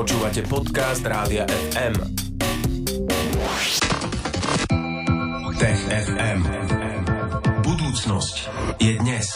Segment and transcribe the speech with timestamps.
[0.00, 1.92] Počúvate podcast Rádia FM.
[5.60, 6.40] Tech FM.
[7.60, 8.36] Budúcnosť
[8.80, 9.26] je dnes.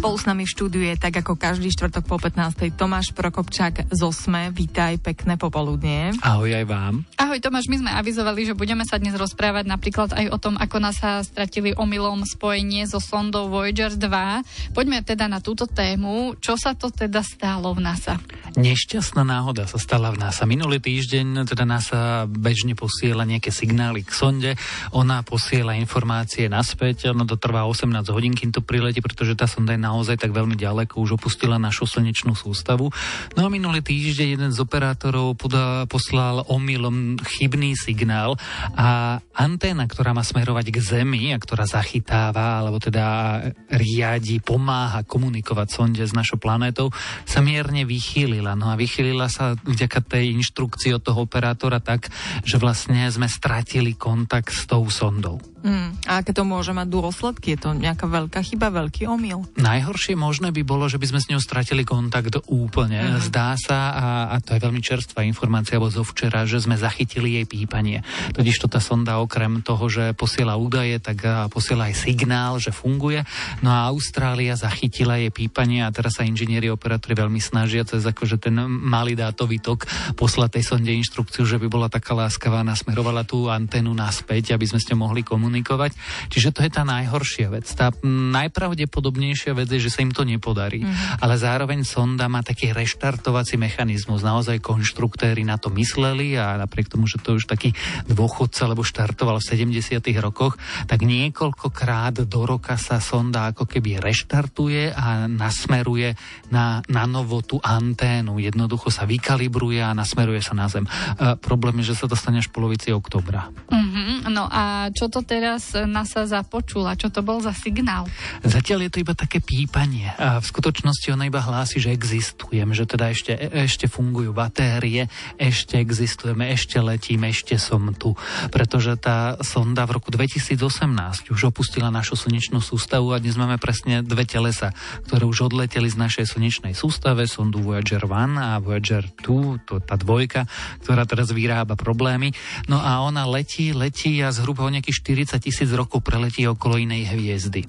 [0.00, 2.72] Spolu s nami v štúdiu je tak ako každý štvrtok po 15.
[2.72, 4.48] Tomáš Prokopčák z Osme.
[4.48, 6.16] Vítaj, pekné popoludnie.
[6.24, 7.04] Ahoj aj vám.
[7.20, 10.76] Ahoj Tomáš, my sme avizovali, že budeme sa dnes rozprávať napríklad aj o tom, ako
[10.80, 14.72] nás sa stratili omylom spojenie so sondou Voyager 2.
[14.72, 16.40] Poďme teda na túto tému.
[16.40, 18.16] Čo sa to teda stalo v NASA?
[18.54, 20.46] Nešťastná náhoda sa stala v NASA.
[20.46, 24.54] Minulý týždeň teda NASA bežne posiela nejaké signály k sonde.
[24.94, 27.10] Ona posiela informácie naspäť.
[27.10, 30.54] Ono to trvá 18 hodín, kým to priletí, pretože tá sonda je naozaj tak veľmi
[30.54, 32.94] ďaleko, už opustila našu slnečnú sústavu.
[33.34, 38.38] No a minulý týždeň jeden z operátorov poda, poslal omylom chybný signál
[38.78, 43.34] a anténa, ktorá má smerovať k Zemi a ktorá zachytáva, alebo teda
[43.66, 46.94] riadi, pomáha komunikovať sonde s našou planétou,
[47.26, 48.43] sa mierne vychýlila.
[48.52, 52.12] No a vychýlila sa vďaka tej inštrukcii od toho operátora tak,
[52.44, 55.40] že vlastne sme stratili kontakt s tou sondou.
[55.64, 57.56] Mm, a aké to môže mať dôsledky?
[57.56, 59.48] Je to nejaká veľká chyba, veľký omyl?
[59.56, 63.16] Najhoršie možné by bolo, že by sme s ňou stratili kontakt úplne.
[63.16, 63.24] Mm.
[63.24, 67.40] Zdá sa, a, a to je veľmi čerstvá informácia bo zo včera, že sme zachytili
[67.40, 68.04] jej pípanie.
[68.36, 73.24] Totiž to tá sonda okrem toho, že posiela údaje, tak posiela aj signál, že funguje.
[73.64, 78.36] No a Austrália zachytila jej pípanie a teraz sa inžinieri operátori veľmi snažia cez akože
[78.36, 83.48] ten malý dátový tok poslať tej sonde inštrukciu, že by bola taká láskavá, nasmerovala tú
[83.48, 85.94] anténu naspäť, aby sme s ňou mohli komunikovať komunikovať.
[86.34, 87.70] Čiže to je tá najhoršia vec.
[87.70, 90.82] Tá najpravdepodobnejšia vec je, že sa im to nepodarí.
[90.82, 91.22] Mm-hmm.
[91.22, 94.26] Ale zároveň sonda má taký reštartovací mechanizmus.
[94.26, 97.70] Naozaj konštruktéry na to mysleli a napriek tomu, že to už taký
[98.10, 100.02] dôchodca, lebo štartoval v 70.
[100.18, 100.58] rokoch,
[100.90, 106.18] tak niekoľkokrát do roka sa sonda ako keby reštartuje a nasmeruje
[106.50, 108.42] na, na novo tú anténu.
[108.42, 110.88] Jednoducho sa vykalibruje a nasmeruje sa na zem.
[111.20, 113.52] A problém je, že sa dostane až v polovici oktobra.
[113.70, 114.32] Mm-hmm.
[114.32, 116.96] No a čo to teda teraz NASA započula?
[116.96, 118.08] Čo to bol za signál?
[118.40, 120.08] Zatiaľ je to iba také pípanie.
[120.16, 125.76] A v skutočnosti ona iba hlási, že existujem, že teda ešte, ešte fungujú batérie, ešte
[125.76, 128.16] existujeme, ešte letím, ešte som tu.
[128.48, 134.00] Pretože tá sonda v roku 2018 už opustila našu slnečnú sústavu a dnes máme presne
[134.00, 134.72] dve telesa,
[135.04, 140.00] ktoré už odleteli z našej slnečnej sústave, sondu Voyager 1 a Voyager 2, to tá
[140.00, 140.48] dvojka,
[140.80, 142.32] ktorá teraz vyrába problémy.
[142.64, 147.12] No a ona letí, letí a zhruba o nejakých 40 tisíc rokov preletí okolo inej
[147.12, 147.66] hviezdy.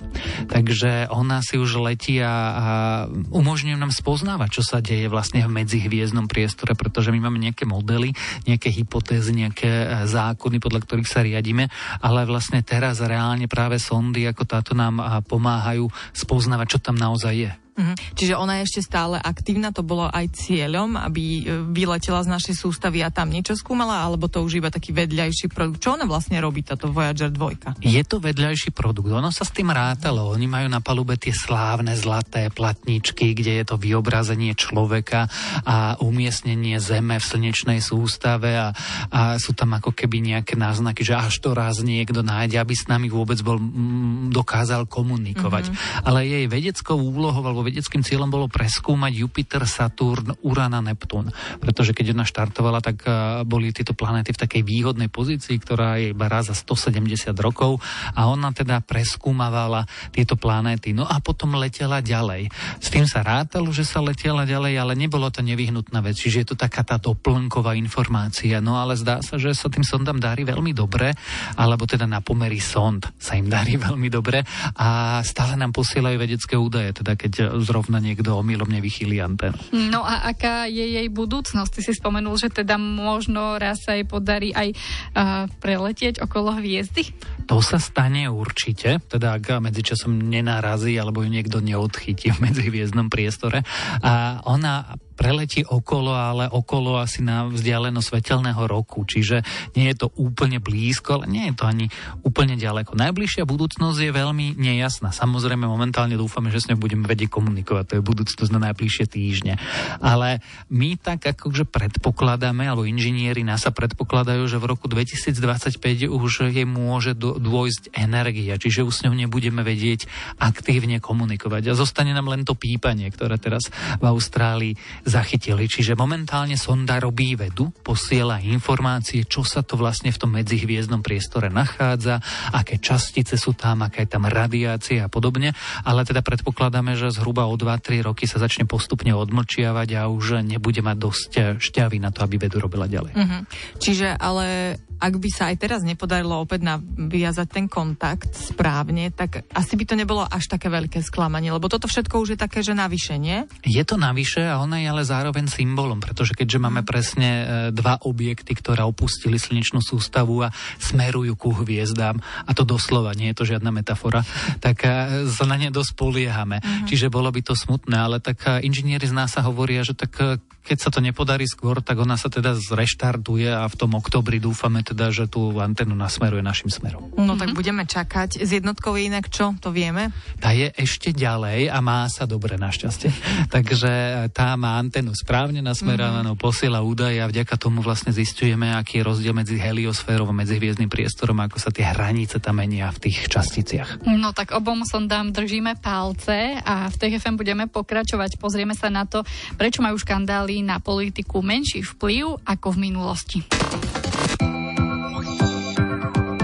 [0.48, 2.66] Takže ona si už letí a, a
[3.12, 8.14] umožňuje nám spoznávať, čo sa deje vlastne v medzihviezdnom priestore, pretože my máme nejaké modely,
[8.46, 11.68] nejaké hypotézy, nejaké e, zákony, podľa ktorých sa riadíme,
[12.02, 17.65] ale vlastne teraz reálne práve sondy ako táto nám pomáhajú spoznávať, čo tam naozaj je.
[17.76, 17.96] Mm-hmm.
[18.16, 21.42] Čiže ona je ešte stále aktívna, to bolo aj cieľom, aby e,
[21.76, 25.84] vyletela z našej sústavy a tam niečo skúmala, alebo to už iba taký vedľajší produkt.
[25.84, 27.84] Čo ona vlastne robí, táto Voyager 2?
[27.84, 30.32] Je to vedľajší produkt, ono sa s tým rátalo.
[30.32, 35.28] Oni majú na palube tie slávne zlaté platničky, kde je to vyobrazenie človeka
[35.68, 38.72] a umiestnenie Zeme v slnečnej sústave a,
[39.12, 42.88] a sú tam ako keby nejaké náznaky, že až to raz niekto nájde, aby s
[42.88, 45.68] nami vôbec bol, m, dokázal komunikovať.
[45.68, 46.08] Mm-hmm.
[46.08, 51.34] Ale jej vedeckou úlohou alebo vedeckým cieľom bolo preskúmať Jupiter, Saturn, Uran a Neptún.
[51.58, 56.14] Pretože keď ona štartovala, tak eh, boli tieto planéty v takej výhodnej pozícii, ktorá je
[56.14, 57.82] iba raz za 170 rokov
[58.14, 60.94] a ona teda preskúmavala tieto planéty.
[60.94, 62.54] No a potom letela ďalej.
[62.78, 66.22] S tým sa rátalo, že sa letela ďalej, ale nebolo to nevyhnutná vec.
[66.22, 68.62] Čiže je to taká tá doplnková informácia.
[68.62, 71.16] No ale zdá sa, že sa tým sondám darí veľmi dobre,
[71.58, 74.46] alebo teda na pomery sond sa im darí veľmi dobre
[74.78, 77.02] a stále nám posielajú vedecké údaje.
[77.02, 79.58] Teda keď zrovna niekto omylom nevychýli anténu.
[79.92, 81.72] No a aká je jej budúcnosť?
[81.72, 87.12] Ty si spomenul, že teda možno raz sa jej podarí aj uh, preletieť okolo hviezdy?
[87.46, 93.62] To sa stane určite, teda ak medzičasom nenarazí alebo ju niekto neodchytí v medzihviezdnom priestore.
[94.02, 99.08] A ona preletí okolo, ale okolo asi na vzdialenosť svetelného roku.
[99.08, 99.42] Čiže
[99.80, 101.86] nie je to úplne blízko, ale nie je to ani
[102.22, 102.94] úplne ďaleko.
[102.94, 105.16] Najbližšia budúcnosť je veľmi nejasná.
[105.16, 107.84] Samozrejme, momentálne dúfame, že s ňou budeme vedieť komunikovať.
[107.90, 109.56] To je budúcnosť na najbližšie týždne.
[110.04, 116.68] Ale my tak akože predpokladáme, alebo inžinieri NASA predpokladajú, že v roku 2025 už jej
[116.68, 120.06] môže dôjsť energia, čiže už s ňou nebudeme vedieť
[120.38, 121.72] aktívne komunikovať.
[121.72, 123.72] A zostane nám len to pípanie, ktoré teraz
[124.02, 124.74] v Austrálii
[125.06, 125.70] zachytili.
[125.70, 131.54] Čiže momentálne sonda robí vedu, posiela informácie, čo sa to vlastne v tom medzihviezdnom priestore
[131.54, 132.20] nachádza,
[132.52, 135.54] aké častice sú tam, aká je tam radiácia a podobne,
[135.86, 140.82] ale teda predpokladáme, že zhruba o 2-3 roky sa začne postupne odmlčiavať a už nebude
[140.82, 141.32] mať dosť
[141.62, 143.14] šťavy na to, aby vedu robila ďalej.
[143.14, 143.42] Mm-hmm.
[143.78, 149.76] Čiže ale ak by sa aj teraz nepodarilo opäť naviazať ten kontakt správne, tak asi
[149.76, 153.20] by to nebolo až také veľké sklamanie, lebo toto všetko už je také, že navyše,
[153.20, 153.44] nie?
[153.68, 156.88] Je to navyše a ona je ale zároveň symbolom, pretože keďže máme mhm.
[156.88, 157.46] presne e,
[157.76, 162.16] dva objekty, ktoré opustili slnečnú sústavu a smerujú ku hviezdám,
[162.48, 164.24] a to doslova, nie je to žiadna metafora,
[164.66, 166.64] tak e, sa na ne dosť poliehame.
[166.64, 166.88] Uh-huh.
[166.88, 170.40] Čiže bolo by to smutné, ale tak e, inžinieri z nás sa hovoria, že tak
[170.66, 174.82] keď sa to nepodarí skôr, tak ona sa teda zreštartuje a v tom oktobri dúfame
[174.82, 177.14] teda, že tú antenu nasmeruje našim smerom.
[177.14, 177.38] No mm-hmm.
[177.38, 178.42] tak budeme čakať.
[178.42, 179.54] S jednotkou je inak čo?
[179.62, 180.10] To vieme?
[180.42, 183.14] Tá je ešte ďalej a má sa dobre našťastie.
[183.56, 186.42] Takže tá má antenu správne nasmerovanú, mm-hmm.
[186.42, 190.90] posiela údaje a vďaka tomu vlastne zistujeme, aký je rozdiel medzi heliosférou a medzi hviezdnym
[190.90, 194.02] priestorom, ako sa tie hranice tam menia v tých časticiach.
[194.10, 198.42] No tak obom sondám držíme palce a v TFM budeme pokračovať.
[198.42, 199.22] Pozrieme sa na to,
[199.60, 203.40] prečo majú škandály na politiku menší vplyv ako v minulosti.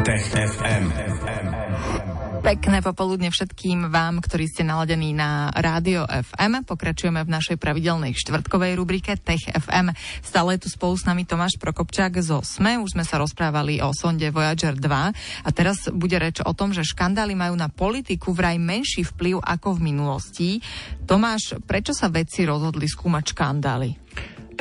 [0.01, 1.11] Tech FM.
[2.41, 6.65] Pekné popoludne všetkým vám, ktorí ste naladení na Rádio FM.
[6.65, 9.93] Pokračujeme v našej pravidelnej štvrtkovej rubrike Tech FM.
[10.25, 12.81] Stále je tu spolu s nami Tomáš Prokopčák zo SME.
[12.81, 14.89] Už sme sa rozprávali o sonde Voyager 2
[15.45, 19.77] a teraz bude reč o tom, že škandály majú na politiku vraj menší vplyv ako
[19.77, 20.49] v minulosti.
[21.05, 24.00] Tomáš, prečo sa vedci rozhodli skúmať škandály?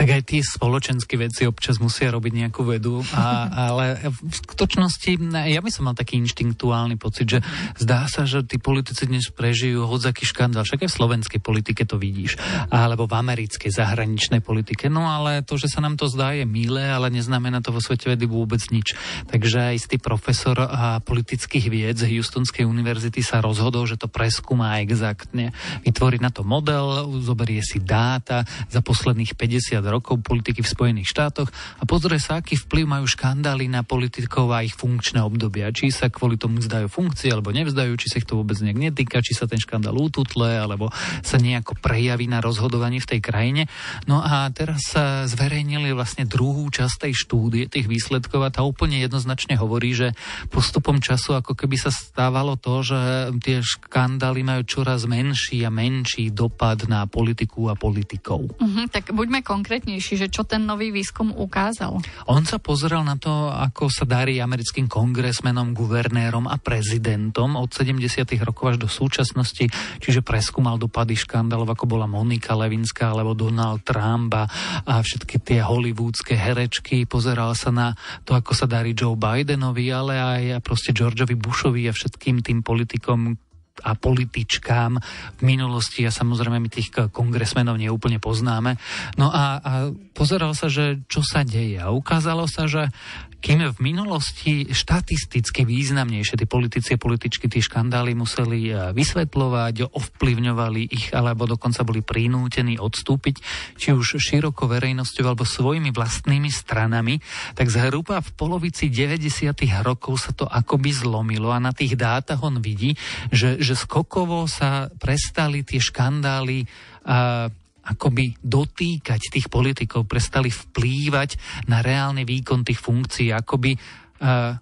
[0.01, 5.61] Tak aj tí spoločenské veci občas musia robiť nejakú vedu, a, ale v skutočnosti ja
[5.61, 7.45] by som mal taký inštinktuálny pocit, že
[7.77, 12.01] zdá sa, že tí politici dnes prežijú hodzaký škandál, však aj v slovenskej politike to
[12.01, 12.41] vidíš,
[12.73, 16.89] alebo v americkej zahraničnej politike, no ale to, že sa nám to zdá je milé,
[16.89, 18.97] ale neznamená to vo svete vedy vôbec nič.
[19.29, 25.53] Takže istý profesor a politických vied z Houstonskej univerzity sa rozhodol, že to preskúma exaktne.
[25.85, 31.51] Vytvorí na to model, zoberie si dáta za posledných 50 rokov politiky v Spojených štátoch
[31.51, 35.75] a pozrie sa, aký vplyv majú škandály na politikov a ich funkčné obdobia.
[35.75, 39.25] Či sa kvôli tomu vzdajú funkcie alebo nevzdajú, či sa ich to vôbec nejak netýka,
[39.25, 40.95] či sa ten škandál útutle alebo
[41.27, 43.63] sa nejako prejaví na rozhodovanie v tej krajine.
[44.07, 49.01] No a teraz sa zverejnili vlastne druhú časť tej štúdie, tých výsledkov a tá úplne
[49.01, 50.15] jednoznačne hovorí, že
[50.53, 53.01] postupom času ako keby sa stávalo to, že
[53.41, 58.53] tie škandály majú čoraz menší a menší dopad na politiku a politikov.
[58.61, 62.03] Uh-huh, tak buďme konkrétni konkrétnejší, že čo ten nový výskum ukázal?
[62.27, 68.03] On sa pozeral na to, ako sa darí americkým kongresmenom, guvernérom a prezidentom od 70.
[68.43, 69.71] rokov až do súčasnosti,
[70.03, 74.51] čiže preskúmal dopady škandálov, ako bola Monika Levinská alebo Donald Trump a,
[74.91, 77.07] všetky tie hollywoodske herečky.
[77.07, 77.95] Pozeral sa na
[78.27, 83.39] to, ako sa darí Joe Bidenovi, ale aj proste Georgeovi Bushovi a všetkým tým politikom,
[83.83, 84.93] a političkám
[85.39, 88.77] v minulosti a samozrejme my tých kongresmenov neúplne poznáme.
[89.17, 89.73] No a, a
[90.13, 92.93] pozeral sa, že čo sa deje a ukázalo sa, že
[93.41, 100.83] kým v minulosti štatisticky významnejšie tí politici a političky tie škandály museli e, vysvetľovať, ovplyvňovali
[100.93, 103.37] ich, alebo dokonca boli prinútení odstúpiť,
[103.81, 107.19] či už široko verejnosťou alebo svojimi vlastnými stranami,
[107.57, 109.57] tak zhruba v polovici 90.
[109.81, 112.95] rokov sa to akoby zlomilo a na tých dátach on vidí,
[113.33, 116.69] že, že skokovo sa prestali tie škandály
[117.09, 117.49] uh,
[117.81, 121.37] akoby dotýkať tých politikov, prestali vplývať
[121.69, 123.75] na reálny výkon tých funkcií, akoby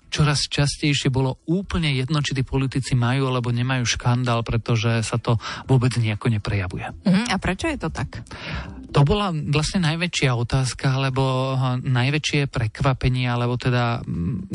[0.06, 5.34] čoraz častejšie bolo úplne jedno, či tí politici majú alebo nemajú škandál, pretože sa to
[5.66, 6.86] vôbec nejako neprejavuje.
[7.02, 7.26] Uh-huh.
[7.26, 8.22] A prečo je to tak?
[8.88, 11.52] To bola vlastne najväčšia otázka, alebo
[11.84, 14.00] najväčšie prekvapenie, alebo teda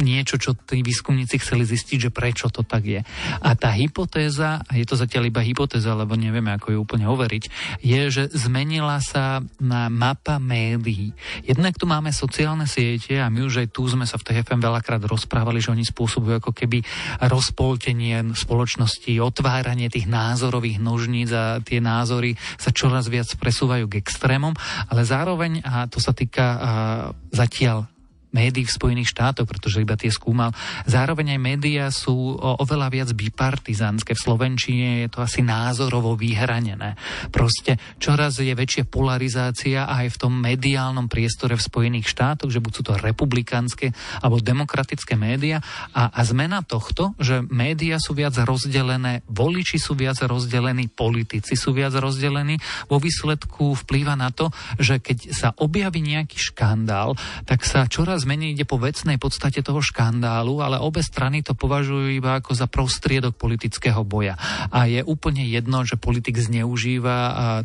[0.02, 3.02] niečo, čo tí výskumníci chceli zistiť, že prečo to tak je.
[3.40, 7.44] A tá hypotéza, a je to zatiaľ iba hypotéza, lebo nevieme, ako ju úplne overiť,
[7.86, 11.14] je, že zmenila sa na mapa médií.
[11.46, 15.06] Jednak tu máme sociálne siete a my už aj tu sme sa v TFM veľakrát
[15.06, 16.82] rozprávali, že oni spôsobujú ako keby
[17.22, 24.56] rozpoltenie spoločnosti, otváranie tých názorových nožníc a tie názory sa čoraz viac presúvajú k extrémom,
[24.88, 26.56] ale zároveň, a to sa týka
[27.36, 27.92] zatiaľ
[28.34, 30.52] médií v Spojených štátoch, pretože iba tie skúmal.
[30.90, 34.18] Zároveň aj médiá sú oveľa viac bipartizánske.
[34.18, 36.98] V Slovenčine je to asi názorovo vyhranené.
[37.30, 42.72] Proste čoraz je väčšia polarizácia aj v tom mediálnom priestore v Spojených štátoch, že buď
[42.74, 45.62] sú to republikánske alebo demokratické médiá.
[45.94, 51.72] A, a zmena tohto, že médiá sú viac rozdelené, voliči sú viac rozdelení, politici sú
[51.72, 52.58] viac rozdelení,
[52.90, 54.50] vo výsledku vplýva na to,
[54.82, 57.14] že keď sa objaví nejaký škandál,
[57.46, 62.14] tak sa čoraz menej ide po vecnej podstate toho škandálu, ale obe strany to považujú
[62.14, 64.38] iba ako za prostriedok politického boja.
[64.70, 67.18] A je úplne jedno, že politik zneužíva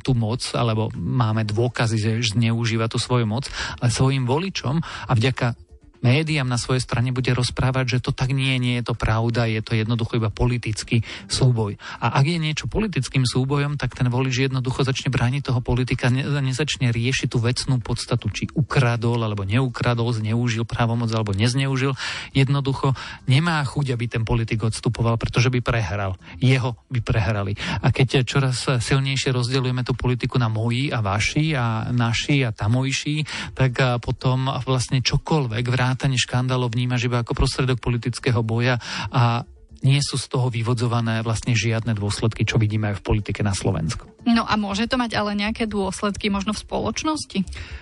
[0.03, 3.47] tú moc, alebo máme dôkazy, že zneužíva tú svoju moc,
[3.79, 5.68] ale svojim voličom a vďaka
[6.01, 9.63] médiám na svojej strane bude rozprávať, že to tak nie, nie je to pravda, je
[9.63, 11.77] to jednoducho iba politický súboj.
[11.99, 16.25] A ak je niečo politickým súbojom, tak ten volič jednoducho začne brániť toho politika, ne,
[16.25, 21.95] nezačne riešiť tú vecnú podstatu, či ukradol alebo neukradol, zneužil právomoc alebo nezneužil.
[22.33, 22.95] Jednoducho
[23.27, 26.17] nemá chuť, aby ten politik odstupoval, pretože by prehral.
[26.39, 27.55] Jeho by prehrali.
[27.83, 33.25] A keď čoraz silnejšie rozdeľujeme tú politiku na moji a vaši a naši a tamojší,
[33.55, 38.77] tak potom vlastne čokoľvek v vrátanie škandálov vnímaš iba ako prostredok politického boja
[39.09, 39.49] a
[39.81, 44.05] nie sú z toho vyvodzované vlastne žiadne dôsledky, čo vidíme aj v politike na Slovensku.
[44.29, 47.39] No a môže to mať ale nejaké dôsledky možno v spoločnosti?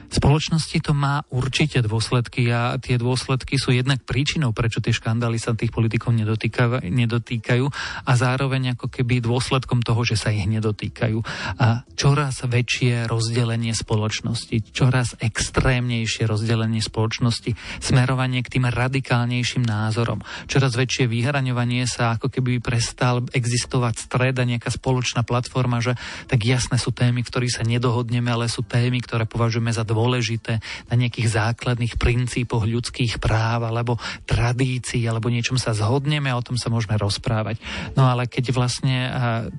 [0.07, 5.43] V spoločnosti to má určite dôsledky a tie dôsledky sú jednak príčinou, prečo tie škandály
[5.43, 7.67] sa tých politikov nedotýkajú,
[8.07, 11.19] a zároveň ako keby dôsledkom toho, že sa ich nedotýkajú.
[11.59, 20.79] A čoraz väčšie rozdelenie spoločnosti, čoraz extrémnejšie rozdelenie spoločnosti, smerovanie k tým radikálnejším názorom, čoraz
[20.79, 25.99] väčšie vyhraňovanie sa ako keby prestal existovať stred a nejaká spoločná platforma, že
[26.37, 30.61] tak jasné sú témy, v ktorých sa nedohodneme, ale sú témy, ktoré považujeme za dôležité
[30.93, 33.97] na nejakých základných princípoch ľudských práv alebo
[34.29, 37.57] tradícií alebo niečom sa zhodneme a o tom sa môžeme rozprávať.
[37.97, 39.09] No ale keď vlastne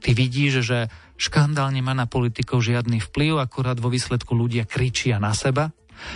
[0.06, 0.86] ty vidíš, že
[1.18, 5.74] škandál nemá na politikov žiadny vplyv, akurát vo výsledku ľudia kričia na seba,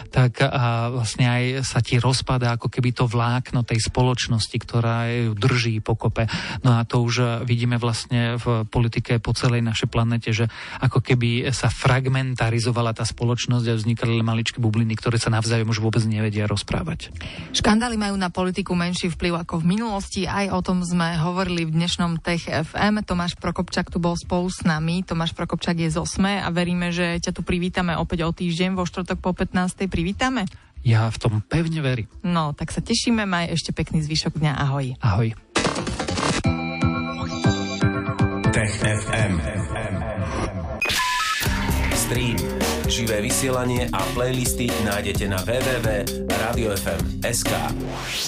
[0.10, 5.32] tak a vlastne aj sa ti rozpada ako keby to vlákno tej spoločnosti, ktorá ju
[5.38, 6.28] drží pokope.
[6.62, 10.46] No a to už vidíme vlastne v politike po celej našej planete, že
[10.80, 16.04] ako keby sa fragmentarizovala tá spoločnosť a vznikali maličké bubliny, ktoré sa navzájom už vôbec
[16.06, 17.14] nevedia rozprávať.
[17.56, 20.28] Škandály majú na politiku menší vplyv ako v minulosti.
[20.28, 23.04] Aj o tom sme hovorili v dnešnom Tech FM.
[23.06, 25.04] Tomáš Prokopčak tu bol spolu s nami.
[25.06, 28.84] Tomáš Prokopčak je z OSME a veríme, že ťa tu privítame opäť o týždeň vo
[28.88, 30.48] štvrtok po 15 privítame?
[30.82, 32.10] Ja v tom pevne verím.
[32.26, 34.54] No, tak sa tešíme, maj ešte pekný zvyšok dňa.
[34.58, 34.98] Ahoj.
[34.98, 35.30] Ahoj.
[38.50, 39.34] Tech FM.
[41.96, 42.36] Stream,
[42.92, 47.52] živé vysielanie a playlisty nájdete na www.radiofm.sk.